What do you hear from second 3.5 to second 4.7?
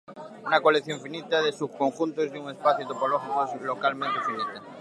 es localmente finita.